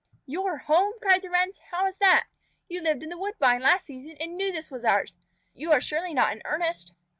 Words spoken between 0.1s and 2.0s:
"Your home?" cried the Wrens. "How is